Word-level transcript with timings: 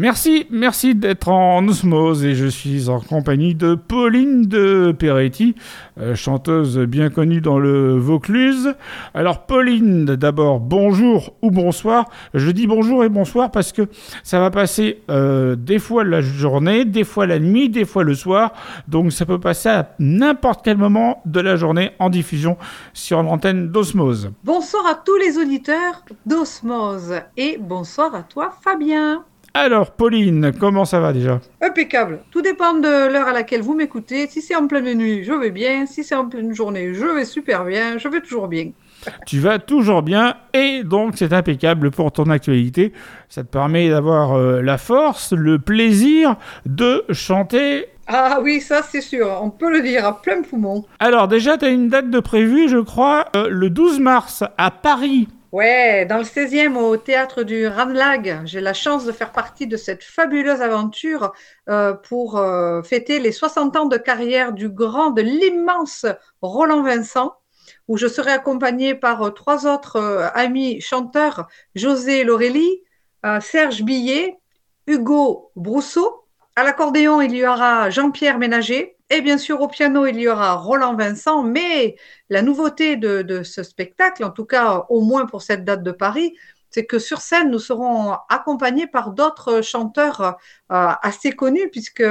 Merci, 0.00 0.46
merci 0.48 0.94
d'être 0.94 1.28
en 1.28 1.68
osmose 1.68 2.24
et 2.24 2.34
je 2.34 2.46
suis 2.46 2.88
en 2.88 3.00
compagnie 3.00 3.54
de 3.54 3.74
Pauline 3.74 4.46
de 4.46 4.96
Peretti, 4.98 5.54
euh, 6.00 6.14
chanteuse 6.14 6.78
bien 6.78 7.10
connue 7.10 7.42
dans 7.42 7.58
le 7.58 7.98
Vaucluse. 7.98 8.72
Alors 9.12 9.44
Pauline, 9.44 10.06
d'abord 10.06 10.58
bonjour 10.58 11.34
ou 11.42 11.50
bonsoir. 11.50 12.08
Je 12.32 12.50
dis 12.50 12.66
bonjour 12.66 13.04
et 13.04 13.10
bonsoir 13.10 13.50
parce 13.50 13.72
que 13.72 13.82
ça 14.22 14.40
va 14.40 14.50
passer 14.50 15.02
euh, 15.10 15.54
des 15.54 15.78
fois 15.78 16.02
la 16.02 16.22
journée, 16.22 16.86
des 16.86 17.04
fois 17.04 17.26
la 17.26 17.38
nuit, 17.38 17.68
des 17.68 17.84
fois 17.84 18.02
le 18.02 18.14
soir. 18.14 18.54
Donc 18.88 19.12
ça 19.12 19.26
peut 19.26 19.38
passer 19.38 19.68
à 19.68 19.94
n'importe 19.98 20.62
quel 20.64 20.78
moment 20.78 21.20
de 21.26 21.40
la 21.40 21.56
journée 21.56 21.90
en 21.98 22.08
diffusion 22.08 22.56
sur 22.94 23.22
l'antenne 23.22 23.68
d'Osmose. 23.68 24.30
Bonsoir 24.44 24.86
à 24.86 24.94
tous 24.94 25.18
les 25.18 25.36
auditeurs 25.36 26.06
d'Osmose 26.24 27.16
et 27.36 27.58
bonsoir 27.60 28.14
à 28.14 28.22
toi 28.22 28.54
Fabien. 28.64 29.26
Alors, 29.52 29.90
Pauline, 29.90 30.52
comment 30.58 30.84
ça 30.84 31.00
va 31.00 31.12
déjà? 31.12 31.40
Impeccable. 31.60 32.20
Tout 32.30 32.40
dépend 32.40 32.74
de 32.74 33.12
l'heure 33.12 33.26
à 33.26 33.32
laquelle 33.32 33.62
vous 33.62 33.74
m'écoutez. 33.74 34.28
Si 34.28 34.42
c'est 34.42 34.54
en 34.54 34.66
pleine 34.68 34.94
nuit, 34.94 35.24
je 35.24 35.32
vais 35.32 35.50
bien. 35.50 35.86
Si 35.86 36.04
c'est 36.04 36.14
en 36.14 36.28
pleine 36.28 36.54
journée, 36.54 36.94
je 36.94 37.04
vais 37.04 37.24
super 37.24 37.64
bien. 37.64 37.98
Je 37.98 38.08
vais 38.08 38.20
toujours 38.20 38.46
bien. 38.46 38.70
Tu 39.26 39.38
vas 39.40 39.58
toujours 39.58 40.02
bien 40.02 40.34
et 40.52 40.82
donc 40.84 41.14
c'est 41.16 41.32
impeccable 41.32 41.90
pour 41.90 42.12
ton 42.12 42.28
actualité. 42.28 42.92
Ça 43.28 43.42
te 43.42 43.48
permet 43.48 43.88
d'avoir 43.88 44.34
euh, 44.34 44.60
la 44.60 44.78
force, 44.78 45.32
le 45.32 45.58
plaisir 45.58 46.36
de 46.66 47.04
chanter. 47.10 47.86
Ah 48.06 48.40
oui, 48.42 48.60
ça 48.60 48.82
c'est 48.82 49.00
sûr, 49.00 49.38
on 49.40 49.50
peut 49.50 49.70
le 49.70 49.82
dire 49.82 50.04
à 50.04 50.20
plein 50.20 50.42
poumon. 50.42 50.84
Alors 50.98 51.28
déjà, 51.28 51.56
tu 51.56 51.64
as 51.64 51.68
une 51.68 51.88
date 51.88 52.10
de 52.10 52.20
prévue, 52.20 52.68
je 52.68 52.78
crois, 52.78 53.26
euh, 53.36 53.48
le 53.48 53.70
12 53.70 54.00
mars 54.00 54.44
à 54.58 54.70
Paris. 54.70 55.28
Ouais, 55.52 56.06
dans 56.06 56.18
le 56.18 56.22
16e 56.22 56.76
au 56.76 56.96
théâtre 56.96 57.42
du 57.42 57.66
Ranlag, 57.66 58.42
j'ai 58.44 58.60
la 58.60 58.72
chance 58.72 59.04
de 59.04 59.10
faire 59.10 59.32
partie 59.32 59.66
de 59.66 59.76
cette 59.76 60.04
fabuleuse 60.04 60.62
aventure 60.62 61.32
euh, 61.68 61.92
pour 61.92 62.38
euh, 62.38 62.82
fêter 62.84 63.18
les 63.18 63.32
60 63.32 63.74
ans 63.76 63.86
de 63.86 63.96
carrière 63.96 64.52
du 64.52 64.68
grand, 64.68 65.10
de 65.10 65.22
l'immense 65.22 66.06
Roland 66.40 66.84
Vincent, 66.84 67.34
où 67.88 67.96
je 67.96 68.06
serai 68.06 68.30
accompagnée 68.30 68.94
par 68.94 69.22
euh, 69.22 69.30
trois 69.30 69.66
autres 69.66 69.98
amis 70.34 70.80
chanteurs, 70.80 71.48
José 71.74 72.22
Laurélie, 72.22 72.82
Serge 73.40 73.82
Billet, 73.82 74.38
Hugo 74.86 75.50
Brousseau. 75.56 76.26
À 76.54 76.62
l'accordéon, 76.62 77.20
il 77.20 77.34
y 77.34 77.44
aura 77.44 77.90
Jean-Pierre 77.90 78.38
Ménager, 78.38 78.96
et 79.10 79.22
bien 79.22 79.38
sûr, 79.38 79.60
au 79.60 79.68
piano, 79.68 80.06
il 80.06 80.20
y 80.20 80.28
aura 80.28 80.54
Roland 80.54 80.94
Vincent, 80.94 81.42
mais 81.42 81.96
la 82.28 82.42
nouveauté 82.42 82.96
de, 82.96 83.42
ce 83.42 83.64
spectacle, 83.64 84.24
en 84.24 84.30
tout 84.30 84.44
cas 84.44 84.86
au 84.88 85.00
moins 85.00 85.26
pour 85.26 85.42
cette 85.42 85.64
date 85.64 85.82
de 85.82 85.90
Paris, 85.90 86.36
c'est 86.70 86.86
que 86.86 87.00
sur 87.00 87.20
scène, 87.20 87.50
nous 87.50 87.58
serons 87.58 88.12
accompagnés 88.28 88.86
par 88.86 89.10
d'autres 89.10 89.62
chanteurs 89.62 90.20
euh, 90.20 90.34
assez 91.02 91.32
connus, 91.32 91.68
puisque 91.70 92.04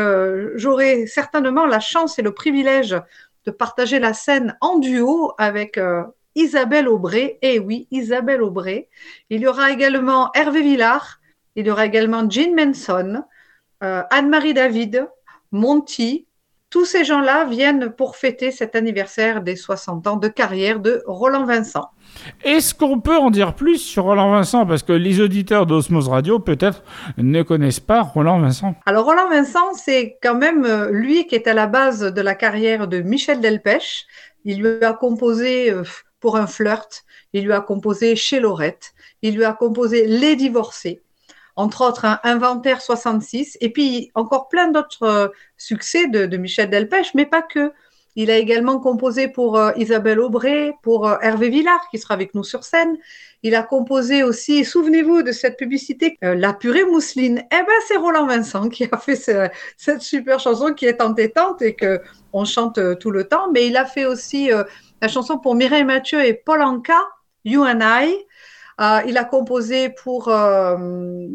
j'aurai 0.56 1.08
certainement 1.08 1.66
la 1.66 1.80
chance 1.80 2.20
et 2.20 2.22
le 2.22 2.34
privilège 2.34 2.98
de 3.46 3.52
partager 3.52 4.00
la 4.00 4.14
scène 4.14 4.58
en 4.60 4.78
duo 4.78 5.32
avec 5.38 5.78
euh, 5.78 6.04
Isabelle 6.36 6.90
Aubray. 6.90 7.40
Et 7.42 7.60
oui, 7.60 7.88
Isabelle 7.92 8.42
Aubray. 8.42 8.90
Il 9.30 9.40
y 9.40 9.48
aura 9.48 9.72
également 9.72 10.32
Hervé 10.34 10.62
Villard, 10.62 11.22
il 11.56 11.66
y 11.68 11.72
aura 11.72 11.86
également 11.86 12.30
Jean 12.30 12.54
Manson, 12.54 13.24
euh, 13.84 14.04
Anne-Marie 14.10 14.54
David, 14.54 15.08
Monty, 15.54 16.28
tous 16.70 16.86
ces 16.86 17.04
gens-là 17.04 17.46
viennent 17.46 17.90
pour 17.90 18.16
fêter 18.16 18.52
cet 18.52 18.76
anniversaire 18.76 19.42
des 19.42 19.56
60 19.56 20.06
ans 20.08 20.18
de 20.18 20.28
carrière 20.28 20.80
de 20.80 21.02
Roland 21.08 21.46
Vincent. 21.46 21.90
Est-ce 22.44 22.76
qu'on 22.76 23.00
peut 23.00 23.18
en 23.18 23.32
dire 23.32 23.56
plus 23.56 23.80
sur 23.80 24.04
Roland 24.04 24.32
Vincent? 24.32 24.66
Parce 24.66 24.84
que 24.84 24.94
les 24.94 25.20
auditeurs 25.20 25.66
d'Osmose 25.66 26.08
Radio, 26.08 26.40
peut-être, 26.40 26.84
ne 27.18 27.42
connaissent 27.42 27.80
pas 27.80 28.02
Roland 28.02 28.40
Vincent. 28.40 28.76
Alors, 28.86 29.06
Roland 29.06 29.30
Vincent, 29.30 29.74
c'est 29.74 30.18
quand 30.22 30.36
même 30.36 30.66
euh, 30.66 30.92
lui 30.92 31.26
qui 31.26 31.36
est 31.36 31.48
à 31.48 31.54
la 31.54 31.68
base 31.68 32.02
de 32.02 32.22
la 32.22 32.36
carrière 32.36 32.88
de 32.88 33.02
Michel 33.02 33.40
Delpech. 33.40 34.06
Il 34.46 34.62
lui 34.62 34.84
a 34.84 34.94
composé 34.94 35.72
euh, 35.72 35.84
pour 36.20 36.38
un 36.38 36.48
flirt, 36.48 37.04
il 37.34 37.46
lui 37.46 37.54
a 37.54 37.62
composé 37.62 38.16
chez 38.16 38.40
Laurette, 38.40 38.94
il 39.22 39.36
lui 39.36 39.46
a 39.46 39.54
composé 39.54 40.06
Les 40.06 40.36
Divorcés 40.36 41.02
entre 41.60 41.86
autres 41.86 42.06
un 42.06 42.20
Inventaire 42.24 42.82
66, 42.82 43.58
et 43.60 43.70
puis 43.70 44.12
encore 44.16 44.48
plein 44.48 44.70
d'autres 44.70 45.04
euh, 45.04 45.28
succès 45.58 46.08
de, 46.08 46.38
Michel 46.38 46.70
Delpech, 46.70 47.14
mais 47.16 47.26
pas 47.26 47.42
que. 47.42 47.74
Il 48.16 48.32
a 48.32 48.38
également 48.38 48.80
composé 48.80 49.28
pour 49.28 49.58
euh, 49.58 49.72
Isabelle 49.76 50.22
Aubray, 50.22 50.74
pour 50.82 51.08
euh, 51.08 51.18
Hervé 51.22 51.50
Villard, 51.50 51.86
qui 51.92 51.98
sera 51.98 52.14
avec 52.14 52.34
nous 52.34 52.46
sur 52.46 52.64
scène. 52.64 52.98
Il 53.44 53.56
a 53.56 53.64
composé 53.64 54.24
aussi, 54.24 54.64
souvenez-vous 54.64 55.22
de 55.22 55.34
cette 55.34 55.58
publicité, 55.58 56.18
La 56.22 56.54
purée 56.54 56.86
mousseline. 56.86 57.44
Eh 57.52 57.58
ben, 57.58 57.80
c'est 57.88 57.98
Roland 57.98 58.26
Vincent 58.26 58.70
qui 58.70 58.88
a 58.92 58.98
fait 58.98 59.18
cette 59.78 60.02
super 60.02 60.40
chanson 60.40 60.74
qui 60.74 60.86
est 60.86 61.02
entêtante 61.02 61.62
et 61.62 61.76
que 61.76 62.02
on 62.34 62.46
chante 62.46 62.80
tout 63.00 63.12
le 63.12 63.26
temps. 63.26 63.52
Mais 63.54 63.68
il 63.68 63.78
a 63.78 63.86
fait 63.86 64.06
aussi 64.06 64.50
la 65.02 65.08
chanson 65.08 65.38
pour 65.38 65.56
Mireille 65.56 65.86
Mathieu 65.86 66.26
et 66.26 66.34
Paul 66.34 66.62
Anka, 66.62 67.00
You 67.46 67.64
and 67.64 67.80
I. 67.82 68.16
Euh, 68.80 69.02
il 69.08 69.18
a 69.18 69.26
composé 69.26 69.90
pour 69.90 70.30
euh, 70.30 71.28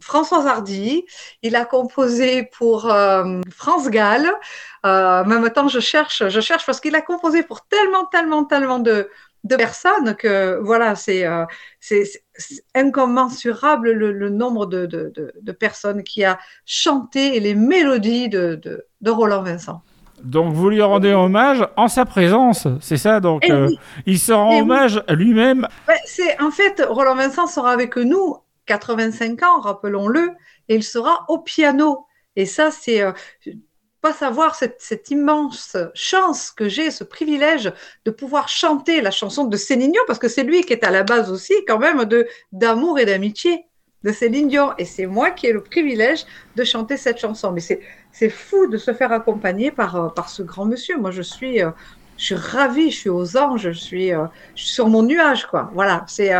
François 0.00 0.46
Hardy, 0.46 1.04
il 1.42 1.56
a 1.56 1.64
composé 1.64 2.44
pour 2.44 2.90
euh, 2.90 3.40
France 3.50 3.88
Gall. 3.88 4.30
en 4.84 5.24
même 5.24 5.48
temps, 5.50 5.68
je 5.68 5.80
cherche, 5.80 6.28
je 6.28 6.40
cherche 6.40 6.66
parce 6.66 6.80
qu'il 6.80 6.94
a 6.94 7.00
composé 7.02 7.42
pour 7.42 7.66
tellement, 7.66 8.04
tellement, 8.06 8.44
tellement 8.44 8.78
de, 8.78 9.08
personnes 9.48 10.14
que 10.14 10.58
voilà, 10.62 10.94
c'est 10.94 11.26
incommensurable 12.74 13.92
le, 13.92 14.28
nombre 14.28 14.66
de, 14.66 15.52
personnes 15.52 16.02
qui 16.02 16.24
a 16.24 16.38
chanté 16.66 17.40
les 17.40 17.54
mélodies 17.54 18.28
de 18.28 19.10
Roland 19.10 19.42
Vincent. 19.42 19.82
Donc 20.22 20.52
vous 20.52 20.70
lui 20.70 20.82
rendez 20.82 21.12
hommage 21.12 21.66
en 21.76 21.88
sa 21.88 22.04
présence, 22.04 22.66
c'est 22.80 22.96
ça 22.96 23.20
Donc 23.20 23.42
eh 23.44 23.52
euh, 23.52 23.68
il 24.06 24.18
se 24.18 24.32
rend 24.32 24.52
eh 24.52 24.62
hommage 24.62 25.02
à 25.06 25.14
lui-même. 25.14 25.66
c'est 26.04 26.40
en 26.40 26.50
fait 26.50 26.82
Roland 26.88 27.16
Vincent 27.16 27.46
sera 27.46 27.72
avec 27.72 27.96
nous 27.96 28.36
85 28.66 29.42
ans, 29.42 29.60
rappelons-le, 29.60 30.30
et 30.68 30.76
il 30.76 30.84
sera 30.84 31.24
au 31.28 31.38
piano. 31.38 32.06
Et 32.36 32.46
ça 32.46 32.70
c'est 32.70 33.02
euh, 33.02 33.12
pas 34.00 34.12
savoir 34.12 34.54
cette, 34.54 35.10
immense 35.10 35.76
chance 35.94 36.50
que 36.50 36.68
j'ai, 36.68 36.90
ce 36.90 37.04
privilège 37.04 37.72
de 38.04 38.10
pouvoir 38.10 38.48
chanter 38.48 39.00
la 39.00 39.10
chanson 39.10 39.44
de 39.44 39.56
Céline 39.56 39.92
Dion, 39.92 40.02
parce 40.06 40.18
que 40.18 40.28
c'est 40.28 40.44
lui 40.44 40.62
qui 40.62 40.72
est 40.72 40.84
à 40.84 40.90
la 40.90 41.02
base 41.02 41.30
aussi 41.30 41.54
quand 41.66 41.78
même 41.78 42.04
de 42.04 42.26
d'amour 42.52 42.98
et 42.98 43.04
d'amitié 43.04 43.66
de 44.02 44.12
Céline 44.12 44.48
Dion. 44.48 44.72
Et 44.78 44.84
c'est 44.84 45.06
moi 45.06 45.30
qui 45.30 45.46
ai 45.46 45.52
le 45.52 45.62
privilège 45.62 46.24
de 46.56 46.64
chanter 46.64 46.96
cette 46.96 47.18
chanson. 47.18 47.52
Mais 47.52 47.60
c'est 47.60 47.80
c'est 48.12 48.30
fou 48.30 48.66
de 48.66 48.76
se 48.76 48.92
faire 48.92 49.12
accompagner 49.12 49.70
par, 49.70 49.96
euh, 49.96 50.08
par 50.08 50.28
ce 50.28 50.42
grand 50.42 50.64
monsieur. 50.64 50.98
Moi, 50.98 51.10
je 51.10 51.22
suis, 51.22 51.62
euh, 51.62 51.70
je 52.16 52.24
suis 52.26 52.34
ravie, 52.34 52.90
je 52.90 52.96
suis 52.96 53.08
aux 53.08 53.36
anges, 53.36 53.70
je 53.70 53.78
suis, 53.78 54.12
euh, 54.12 54.24
sur 54.54 54.88
mon 54.88 55.02
nuage, 55.02 55.46
quoi. 55.46 55.70
Voilà, 55.74 56.04
c'est 56.06 56.32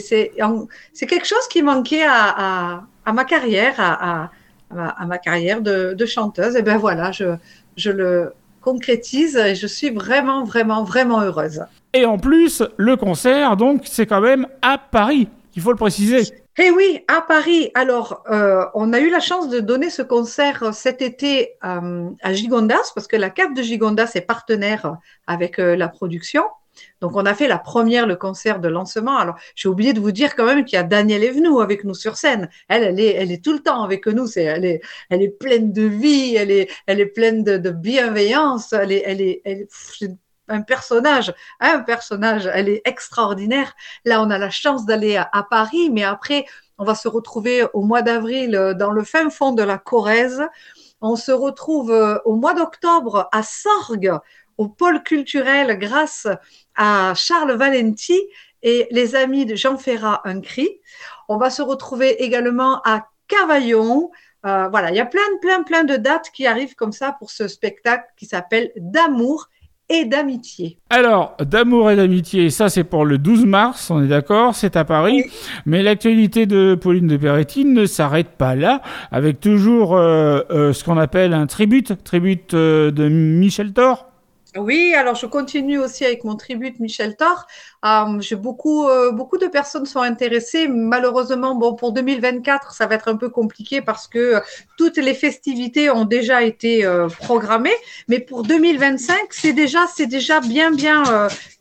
c'est 0.00 1.06
quelque 1.06 1.26
chose 1.26 1.48
qui 1.50 1.62
manquait 1.62 2.04
à, 2.06 2.84
à, 3.04 3.12
ma 3.12 3.24
carrière, 3.24 3.74
à, 3.78 4.30
à, 4.70 5.06
ma 5.06 5.18
carrière 5.18 5.60
de, 5.60 5.94
de, 5.94 6.06
chanteuse. 6.06 6.56
Et 6.56 6.62
ben 6.62 6.78
voilà, 6.78 7.12
je, 7.12 7.36
je 7.76 7.90
le 7.90 8.32
concrétise 8.60 9.36
et 9.36 9.54
je 9.54 9.66
suis 9.66 9.90
vraiment, 9.90 10.44
vraiment, 10.44 10.84
vraiment 10.84 11.20
heureuse. 11.20 11.64
Et 11.92 12.06
en 12.06 12.18
plus, 12.18 12.62
le 12.76 12.96
concert, 12.96 13.56
donc, 13.56 13.82
c'est 13.84 14.06
quand 14.06 14.20
même 14.20 14.46
à 14.62 14.78
Paris. 14.78 15.28
Il 15.54 15.62
faut 15.62 15.70
le 15.70 15.76
préciser. 15.76 16.22
Eh 16.56 16.70
oui, 16.70 17.00
à 17.08 17.20
Paris. 17.20 17.70
Alors, 17.74 18.22
euh, 18.30 18.64
on 18.74 18.92
a 18.92 19.00
eu 19.00 19.10
la 19.10 19.18
chance 19.18 19.48
de 19.48 19.58
donner 19.58 19.90
ce 19.90 20.02
concert 20.02 20.62
euh, 20.62 20.72
cet 20.72 21.02
été 21.02 21.54
euh, 21.64 22.08
à 22.22 22.32
Gigondas, 22.32 22.92
parce 22.94 23.08
que 23.08 23.16
la 23.16 23.28
cave 23.30 23.54
de 23.54 23.62
Gigondas 23.62 24.12
est 24.14 24.20
partenaire 24.20 24.98
avec 25.26 25.58
la 25.58 25.88
production. 25.88 26.44
Donc, 27.00 27.16
on 27.16 27.26
a 27.26 27.34
fait 27.34 27.48
la 27.48 27.58
première, 27.58 28.06
le 28.06 28.14
concert 28.14 28.60
de 28.60 28.68
lancement. 28.68 29.16
Alors, 29.18 29.34
j'ai 29.56 29.68
oublié 29.68 29.92
de 29.94 30.00
vous 30.00 30.12
dire 30.12 30.36
quand 30.36 30.46
même 30.46 30.64
qu'il 30.64 30.76
y 30.76 30.80
a 30.80 30.84
Danielle 30.84 31.24
Evenou 31.24 31.60
avec 31.60 31.82
nous 31.82 31.94
sur 31.94 32.16
scène. 32.16 32.48
Elle, 32.68 32.84
elle 32.84 33.00
est, 33.00 33.14
elle 33.14 33.32
est 33.32 33.44
tout 33.44 33.52
le 33.52 33.60
temps 33.60 33.82
avec 33.82 34.06
nous. 34.06 34.28
C'est, 34.28 34.44
elle 34.44 34.64
est, 34.64 34.80
elle 35.10 35.22
est 35.22 35.36
pleine 35.36 35.72
de 35.72 35.82
vie, 35.82 36.36
elle 36.36 36.52
est, 36.52 36.70
elle 36.86 37.00
est 37.00 37.06
pleine 37.06 37.42
de, 37.42 37.70
bienveillance. 37.70 38.72
Elle 38.72 38.92
est, 38.92 39.02
elle 39.04 39.20
est, 39.20 39.42
elle 39.44 39.62
est 39.62 39.70
un 40.48 40.62
personnage, 40.62 41.34
un 41.60 41.80
personnage, 41.80 42.48
elle 42.52 42.68
est 42.68 42.82
extraordinaire. 42.84 43.74
Là, 44.04 44.22
on 44.22 44.30
a 44.30 44.38
la 44.38 44.50
chance 44.50 44.84
d'aller 44.84 45.16
à, 45.16 45.46
Paris, 45.48 45.90
mais 45.90 46.04
après, 46.04 46.46
on 46.78 46.84
va 46.84 46.94
se 46.94 47.08
retrouver 47.08 47.64
au 47.72 47.82
mois 47.82 48.02
d'avril 48.02 48.54
euh, 48.56 48.74
dans 48.74 48.90
le 48.90 49.04
fin 49.04 49.30
fond 49.30 49.52
de 49.52 49.62
la 49.62 49.78
Corrèze. 49.78 50.42
On 51.00 51.16
se 51.16 51.32
retrouve 51.32 51.92
euh, 51.92 52.18
au 52.24 52.36
mois 52.36 52.54
d'octobre 52.54 53.28
à 53.32 53.42
Sorgue, 53.42 54.18
au 54.58 54.68
pôle 54.68 55.02
culturel, 55.02 55.78
grâce 55.78 56.26
à 56.76 57.14
Charles 57.14 57.52
Valenti 57.52 58.20
et 58.62 58.88
les 58.90 59.14
amis 59.14 59.46
de 59.46 59.54
Jean 59.54 59.78
Ferrat 59.78 60.22
Un 60.24 60.40
Cri. 60.40 60.80
On 61.28 61.36
va 61.36 61.50
se 61.50 61.62
retrouver 61.62 62.22
également 62.22 62.80
à 62.84 63.08
Cavaillon. 63.28 64.10
Euh, 64.46 64.68
voilà, 64.68 64.90
il 64.90 64.96
y 64.96 65.00
a 65.00 65.06
plein, 65.06 65.20
plein, 65.40 65.62
plein 65.62 65.84
de 65.84 65.96
dates 65.96 66.30
qui 66.32 66.46
arrivent 66.46 66.74
comme 66.74 66.92
ça 66.92 67.12
pour 67.12 67.30
ce 67.30 67.48
spectacle 67.48 68.06
qui 68.16 68.26
s'appelle 68.26 68.72
D'amour 68.76 69.48
et 69.88 70.04
d'amitié. 70.04 70.78
Alors, 70.90 71.36
d'amour 71.40 71.90
et 71.90 71.96
d'amitié, 71.96 72.50
ça 72.50 72.68
c'est 72.68 72.84
pour 72.84 73.04
le 73.04 73.18
12 73.18 73.44
mars, 73.44 73.90
on 73.90 74.02
est 74.02 74.08
d'accord, 74.08 74.54
c'est 74.54 74.76
à 74.76 74.84
Paris. 74.84 75.24
Mais 75.66 75.82
l'actualité 75.82 76.46
de 76.46 76.74
Pauline 76.74 77.06
de 77.06 77.16
Peretti 77.16 77.64
ne 77.64 77.86
s'arrête 77.86 78.30
pas 78.30 78.54
là, 78.54 78.80
avec 79.10 79.40
toujours 79.40 79.96
euh, 79.96 80.40
euh, 80.50 80.72
ce 80.72 80.84
qu'on 80.84 80.98
appelle 80.98 81.34
un 81.34 81.46
tribute, 81.46 82.02
tribute 82.04 82.54
euh, 82.54 82.90
de 82.90 83.08
Michel 83.08 83.72
Thor. 83.72 84.06
Oui, 84.56 84.94
alors 84.94 85.16
je 85.16 85.26
continue 85.26 85.78
aussi 85.78 86.04
avec 86.04 86.22
mon 86.22 86.36
tribut 86.36 86.78
Michel 86.78 87.16
Thor. 87.16 87.44
Euh, 87.84 88.36
beaucoup, 88.36 88.88
euh, 88.88 89.10
beaucoup 89.10 89.36
de 89.36 89.48
personnes 89.48 89.84
sont 89.84 89.98
intéressées. 90.00 90.68
Malheureusement, 90.68 91.56
bon, 91.56 91.74
pour 91.74 91.90
2024, 91.90 92.72
ça 92.72 92.86
va 92.86 92.94
être 92.94 93.08
un 93.08 93.16
peu 93.16 93.30
compliqué 93.30 93.82
parce 93.82 94.06
que 94.06 94.40
toutes 94.78 94.96
les 94.96 95.14
festivités 95.14 95.90
ont 95.90 96.04
déjà 96.04 96.44
été 96.44 96.86
euh, 96.86 97.08
programmées. 97.08 97.74
Mais 98.06 98.20
pour 98.20 98.44
2025, 98.44 99.16
c'est 99.30 99.54
déjà, 99.54 99.86
déjà 99.98 100.38
bien, 100.38 100.70
bien, 100.70 101.02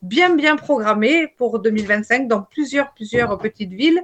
bien, 0.03 0.35
bien 0.35 0.55
programmé 0.55 1.27
pour 1.37 1.57
2025 1.59 2.27
dans 2.27 2.43
plusieurs, 2.43 2.93
plusieurs 2.93 3.39
petites 3.39 3.73
villes. 3.73 4.03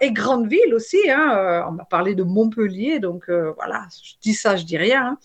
et 0.00 0.12
grandes 0.12 0.48
villes 0.48 0.74
aussi. 0.74 1.10
Hein. 1.10 1.66
on 1.68 1.72
m'a 1.72 1.84
parlé 1.84 2.14
de 2.14 2.22
Montpellier, 2.22 3.00
donc 3.00 3.24
voilà, 3.28 3.86
je 4.02 4.14
dis 4.22 4.32
ça, 4.32 4.56
je 4.56 4.64
dis 4.64 4.78
rien. 4.78 5.08
Hein. 5.08 5.18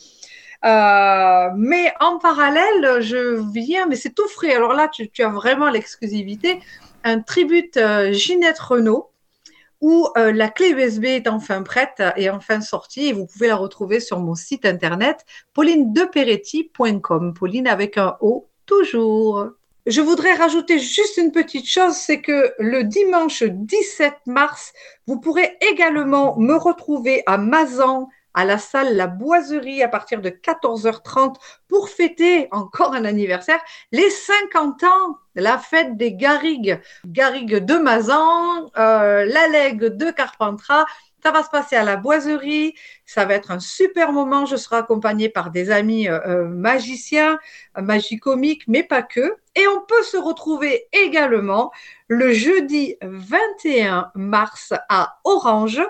Euh, 0.64 1.50
mais 1.56 1.92
en 2.00 2.20
parallèle, 2.20 3.02
je 3.02 3.42
viens, 3.52 3.88
mais 3.88 3.96
c'est 3.96 4.14
tout 4.14 4.28
frais. 4.28 4.54
Alors 4.54 4.74
là, 4.74 4.88
tu, 4.90 5.10
as 5.24 5.30
vraiment 5.30 5.70
l'exclusivité. 5.70 6.60
Un 7.04 7.22
tribut 7.22 7.72
euh, 7.78 8.14
Ginette 8.14 8.60
Renault 8.60 9.12
où 9.82 10.08
euh, 10.16 10.32
la 10.32 10.50
clé 10.50 10.70
USB 10.70 11.06
est 11.06 11.28
enfin 11.28 11.64
prête 11.64 12.04
et 12.16 12.30
enfin 12.30 12.62
sortie 12.62 13.08
et 13.08 13.14
vous 13.14 13.26
pouvez 13.26 13.48
la 13.48 13.56
retrouver 13.56 14.00
sur 14.00 14.20
mon 14.20 14.36
site 14.36 14.66
internet 14.66 15.26
paulinedeperetti.com. 15.54 17.34
Pauline 17.34 17.68
avec 17.68 17.98
un 17.98 18.16
O 18.22 18.48
toujours. 18.68 19.50
Je 19.88 20.02
voudrais 20.02 20.34
rajouter 20.34 20.78
juste 20.78 21.18
une 21.18 21.32
petite 21.32 21.68
chose, 21.68 21.96
c'est 21.96 22.22
que 22.22 22.54
le 22.60 22.84
dimanche 22.84 23.42
17 23.42 24.14
mars, 24.28 24.74
vous 25.08 25.20
pourrez 25.20 25.58
également 25.72 26.38
me 26.38 26.54
retrouver 26.54 27.24
à 27.26 27.40
Mazan 27.40 28.08
à 28.34 28.46
la 28.46 28.58
salle 28.58 28.96
La 28.96 29.08
Boiserie 29.08 29.84
à 29.84 29.88
partir 29.88 30.22
de 30.22 30.30
14h30 30.30 31.36
pour 31.68 31.90
fêter 31.90 32.48
encore 32.52 32.94
un 32.94 33.06
anniversaire, 33.06 33.60
les 33.92 34.10
50 34.10 34.84
ans 34.84 35.18
la 35.36 35.58
fête 35.58 35.98
des 35.98 36.14
Garrigues. 36.14 36.80
Garrigues 37.06 37.58
de 37.58 37.76
Mazan, 37.76 38.70
euh, 38.78 39.26
la 39.26 39.48
Lègue 39.48 39.86
de 39.86 40.12
Carpentras. 40.12 40.86
Ça 41.24 41.32
va 41.32 41.44
se 41.44 41.50
passer 41.50 41.76
à 41.76 41.84
la 41.84 41.98
boiserie. 41.98 42.74
Ça 43.06 43.26
va 43.26 43.36
être 43.36 43.52
un 43.52 43.60
super 43.60 44.12
moment. 44.12 44.46
Je 44.46 44.56
serai 44.56 44.78
accompagnée 44.78 45.30
par 45.30 45.52
des 45.52 45.70
amis 45.70 46.08
euh, 46.08 46.20
euh 46.26 46.46
magiciens, 46.46 47.40
euh, 47.78 47.82
magicomiques, 47.82 48.64
mais 48.68 48.84
pas 48.84 49.04
que. 49.04 49.36
Et 49.56 49.68
on 49.68 49.82
peut 49.82 50.04
se 50.04 50.18
retrouver 50.18 50.88
également 50.92 51.72
le 52.08 52.34
jeudi 52.34 52.96
21 53.02 54.12
mars 54.16 54.74
à 54.90 55.20
Orange 55.24 55.82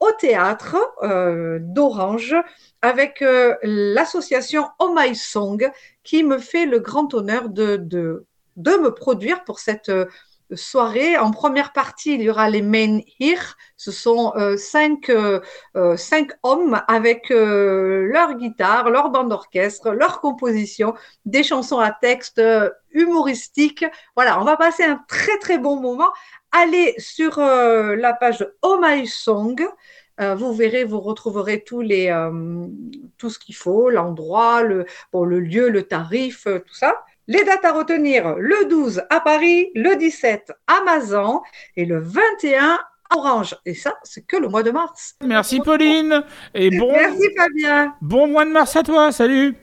au 0.00 0.12
théâtre 0.12 0.76
euh, 1.02 1.58
d'Orange 1.60 2.36
avec 2.82 3.22
euh, 3.22 3.56
l'association 3.62 4.66
Oh 4.78 4.94
My 4.96 5.14
Song 5.14 5.70
qui 6.04 6.22
me 6.22 6.38
fait 6.38 6.66
le 6.66 6.78
grand 6.78 7.12
honneur 7.14 7.48
de, 7.48 7.76
de, 7.76 8.24
de 8.56 8.70
me 8.76 8.94
produire 8.94 9.44
pour 9.44 9.58
cette 9.58 9.88
euh, 9.88 10.06
soirée. 10.54 11.18
En 11.18 11.30
première 11.30 11.72
partie, 11.72 12.14
il 12.14 12.22
y 12.22 12.30
aura 12.30 12.48
les 12.48 12.62
Main 12.62 13.00
Here. 13.20 13.56
Ce 13.76 13.92
sont 13.92 14.32
cinq, 14.56 15.12
cinq, 15.96 16.30
hommes 16.42 16.80
avec 16.88 17.28
leur 17.28 18.32
guitare, 18.32 18.88
leur 18.88 19.10
bande 19.10 19.28
d'orchestre, 19.28 19.90
leur 19.90 20.22
composition, 20.22 20.94
des 21.26 21.42
chansons 21.42 21.78
à 21.80 21.90
texte 21.90 22.40
humoristiques. 22.92 23.84
Voilà, 24.16 24.40
on 24.40 24.44
va 24.44 24.56
passer 24.56 24.84
un 24.84 24.98
très 25.06 25.36
très 25.38 25.58
bon 25.58 25.80
moment 25.80 26.10
allez 26.52 26.94
sur 26.98 27.38
euh, 27.38 27.96
la 27.96 28.12
page 28.12 28.46
Oh 28.62 28.78
My 28.82 29.06
Song. 29.06 29.56
Euh, 30.20 30.34
vous 30.34 30.52
verrez, 30.52 30.84
vous 30.84 31.00
retrouverez 31.00 31.62
tous 31.62 31.80
les, 31.80 32.08
euh, 32.08 32.66
tout 33.18 33.30
ce 33.30 33.38
qu'il 33.38 33.54
faut, 33.54 33.88
l'endroit, 33.88 34.62
le, 34.62 34.84
bon, 35.12 35.24
le 35.24 35.38
lieu, 35.38 35.68
le 35.68 35.82
tarif, 35.84 36.44
tout 36.44 36.74
ça. 36.74 37.04
Les 37.28 37.44
dates 37.44 37.64
à 37.64 37.72
retenir, 37.72 38.36
le 38.36 38.68
12 38.68 39.02
à 39.10 39.20
Paris, 39.20 39.70
le 39.74 39.96
17 39.96 40.50
à 40.66 40.82
Mazan 40.84 41.42
et 41.76 41.84
le 41.84 42.00
21 42.00 42.78
à 43.10 43.16
Orange. 43.16 43.54
Et 43.66 43.74
ça, 43.74 43.94
c'est 44.02 44.26
que 44.26 44.38
le 44.38 44.48
mois 44.48 44.62
de 44.62 44.70
mars. 44.70 45.14
Merci 45.22 45.60
Pauline. 45.60 46.24
Et 46.54 46.70
bon, 46.76 46.90
Merci 46.90 47.28
Fabien. 47.36 47.94
Bon 48.00 48.26
mois 48.26 48.46
de 48.46 48.50
mars 48.50 48.74
à 48.76 48.82
toi. 48.82 49.12
Salut. 49.12 49.58